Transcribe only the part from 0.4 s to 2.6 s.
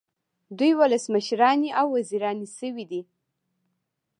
دوی ولسمشرانې او وزیرانې